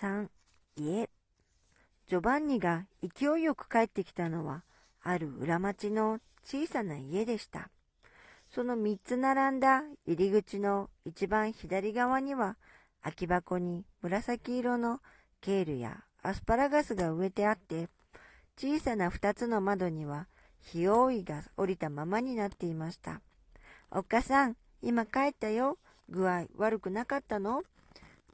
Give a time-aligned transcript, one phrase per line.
[0.00, 0.28] 3
[0.76, 1.08] 家
[2.06, 4.62] ジョバンニが勢いよく帰ってきたのは
[5.02, 7.70] ある裏町の小さな家でした。
[8.54, 12.56] その3つ並んだ入り口の一番左側には
[13.02, 15.00] 空き箱に紫色の
[15.40, 17.88] ケールやアスパラガスが植えてあって
[18.58, 20.26] 小さな2つの窓には
[20.60, 23.22] 日覆いが降りたままになっていました。
[23.90, 25.78] おっかさん、今帰ったよ。
[26.10, 27.62] 具合悪くなかったの？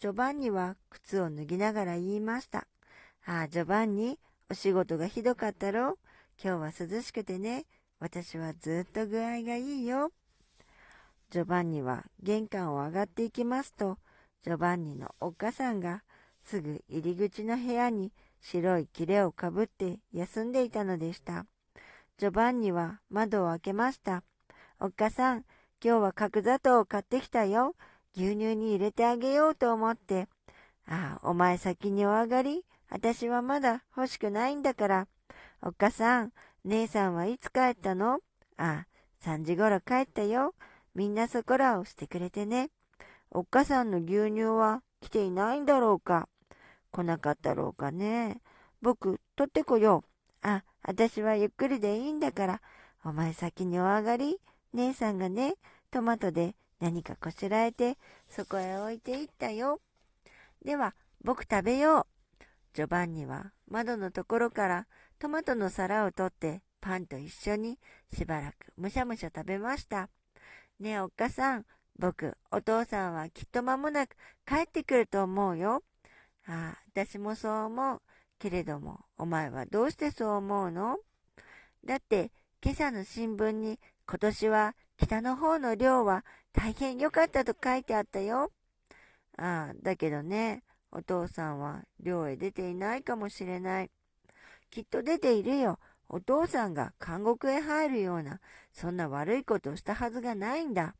[0.00, 2.66] ジョバンニは靴を脱ぎながら言いました。
[3.26, 4.18] ああ、ジョバンニ、
[4.50, 5.98] お仕事がひどかったろ
[6.42, 7.66] 今日は涼しくてね。
[7.98, 10.10] 私はずっと具合がいいよ。
[11.28, 13.98] ジョバンニは玄関を上がっていきますと、
[14.42, 16.02] ジョバンニのおっかさんが
[16.46, 18.10] すぐ入り口の部屋に
[18.40, 21.44] 白い切れをかぶって休んでいたのでした。
[22.16, 24.22] ジョバンニは窓を開けました。
[24.80, 25.44] おっかさん、
[25.84, 27.74] 今日は角砂糖を買ってきたよ。
[28.16, 30.28] 牛乳に入れてあげようと思って。
[30.86, 35.08] ああ、お前先にお上がり私はまだ欲しくないんだから。
[35.62, 36.32] おっかさん、
[36.64, 38.20] 姉さんはいつ帰ったの？
[38.56, 38.86] ああ、
[39.24, 40.54] 3時頃帰ったよ。
[40.94, 42.70] みんなそこらをしてくれてね。
[43.30, 46.28] おっかさんの牛乳は来ていないんだろうか
[46.90, 48.40] 来なかったろうかね。
[48.82, 50.02] 僕、取ってこよ
[50.42, 50.48] う。
[50.48, 52.60] あ、私はゆっくりでいいんだから。
[53.04, 54.40] お前先にお上がり
[54.74, 55.54] 姉さんがね、
[55.90, 59.80] トマトで何かこしらえて、そこへ置いていったよ。
[60.64, 62.06] では、僕食べよ
[62.40, 62.44] う。
[62.72, 64.86] ジョバンニは窓のところから
[65.18, 67.78] トマトの皿を取ってパンと一緒に
[68.14, 70.08] しばらくむしゃむしゃ食べました。
[70.78, 71.66] ねえおっかさん、
[71.98, 75.82] 僕、お父さんはきっと間もなく帰ってくると思うよ。
[76.46, 78.02] ああ、私もそう思う。
[78.38, 80.96] けれども、お前はどうしてそう思うの？
[81.84, 82.32] だって、
[82.64, 88.52] 今朝の新聞に今年は北の方の漁は大変良かったと書いてあったよ。
[89.38, 90.62] ああ、だけどね、
[90.92, 93.90] お父さんは漁へ出ていないかもしれない。
[94.70, 95.78] きっと出ているよ。
[96.10, 98.40] お父さんが監獄へ入るような、
[98.72, 100.94] そんな悪いことをしたはずがないんだ。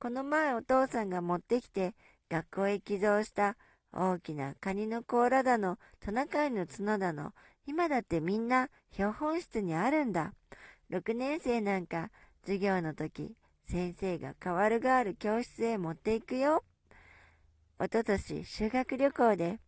[0.00, 1.94] この前お父さんが持ってきて、
[2.28, 3.56] 学校へ寄贈した
[3.92, 7.32] 大きなカニの甲羅だの、トナカイの角だの、
[7.64, 10.32] 今だってみんな標本室にあるんだ。
[10.90, 12.10] 6年生なんか
[12.46, 13.34] 授業の時、
[13.64, 16.62] 先生が代わるがある教室へ持っていくよ。
[17.80, 19.58] おととし修学旅行で、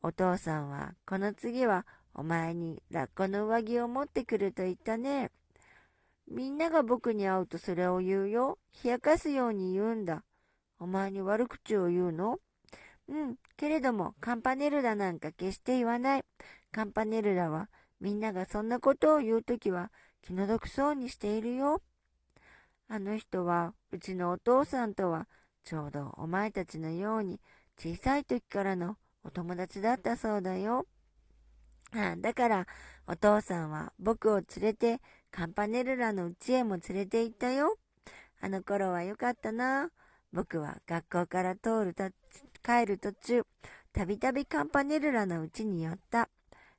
[0.00, 5.32] お父さんはこの次はお前にラッコの上着を持ってくると言ったね。
[6.30, 8.58] みんなが僕に会うとそれを言うよ。
[8.84, 10.22] 冷やかすように言うんだ。
[10.78, 12.38] お前に悪口を言うの？
[13.08, 16.24] うん、けれどもカンパネルラなんか決して言わない。
[16.70, 17.68] カンパネルラは
[18.00, 19.90] みんながそんなことを言うときは
[20.22, 21.80] 気の毒そうにしているよ。
[22.88, 25.28] あの人は、うちのお父さんとは、
[25.64, 27.40] ちょうどお前たちのように
[27.78, 30.86] 小さい時からのお友達だったそうだよ。
[31.92, 32.66] あだから、
[33.06, 35.00] お父さんは僕を連れて
[35.30, 37.76] カンパネルラの家へも連れて行ったよ。
[38.40, 39.90] あの頃はよかったな。
[40.32, 42.10] 僕は学校から通るた
[42.62, 43.42] 帰る途中、
[43.92, 46.28] たびたびカンパネルラの家に寄った。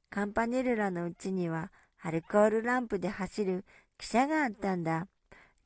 [0.10, 1.72] カンパネルラの家には
[2.04, 3.64] アルコールランプで走る
[4.00, 5.08] 汽車があったんだ。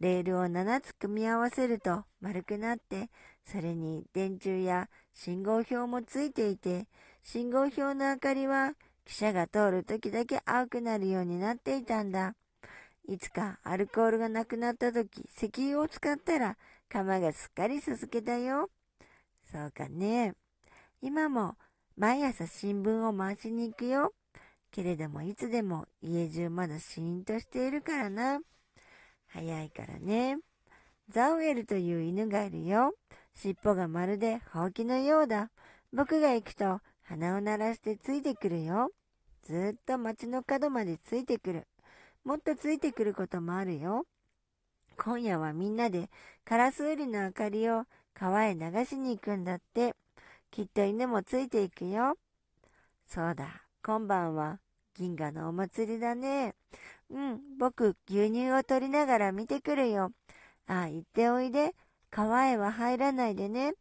[0.01, 3.09] レールを7つ組み合わせると丸くなって、
[3.45, 6.87] それに電柱や信号表もついていて、
[7.23, 8.73] 信号表の明かりは
[9.07, 12.35] 汽車が通る時だけ青くなるようになっていたんだ。
[13.07, 16.57] いつかアルコールがなくなった時、石油を使ったら
[16.89, 18.69] 釜がすっかりすすけたよ。
[19.49, 20.33] そうかね。
[21.01, 21.55] 今も
[21.95, 24.13] 毎朝新聞を回しに行くよ。
[24.75, 28.41] けれどもいつでも家中まだシーンとしているからな。
[29.27, 30.35] 早いからね。
[31.09, 32.93] ザウエルという犬がいるよ。
[33.33, 35.49] 尻尾がまるでほうきのようだ。
[35.93, 38.91] 僕が行くと鼻を鳴らしてついてくるよ。
[39.43, 41.67] ずっと街の角までついてくる。
[42.25, 44.05] もっとついてくることもあるよ。
[44.97, 46.09] 今夜はみんなで
[46.43, 49.95] カラスウリの明かりを川へ流しに行くんだって。
[50.51, 52.17] きっと犬もついていくよ。
[53.07, 54.59] そうだ、今晩は
[54.95, 56.55] 銀河のお祭りだね。
[57.09, 60.13] うん、僕、牛乳を取りながら見てくるよ。
[60.67, 61.75] ああ、行っておいで。
[62.09, 63.73] 川へは入らないでね。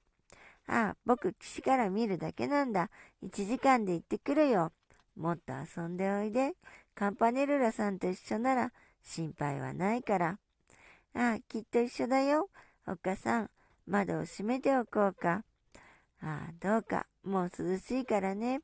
[0.66, 2.90] ああ、僕、岸から見るだけなんだ。
[3.22, 4.72] 1時間で行ってくるよ。
[5.16, 6.54] もっと遊んでおいで。
[6.96, 8.72] カンパネルラさんと一緒なら
[9.02, 10.38] 心配はないから。
[11.14, 12.50] ああ、きっと一緒だよ。
[12.88, 13.50] お母さん、
[13.86, 15.44] 窓を閉めておこうか。
[16.20, 17.06] ああ、どうか。
[17.22, 18.62] もう涼しいからね。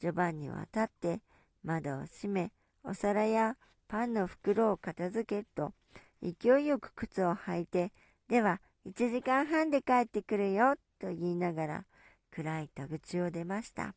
[0.00, 1.20] ジョバンニは立って
[1.68, 2.50] 窓を閉め、
[2.82, 5.74] お皿やパンの袋を片付けと、
[6.22, 7.92] 勢いよく靴を履いて、
[8.26, 11.84] では、1時間半で帰ってくるよ、と言いながら、
[12.30, 13.94] 暗い戸口を出ました。